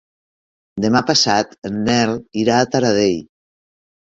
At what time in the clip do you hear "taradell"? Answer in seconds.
2.77-3.21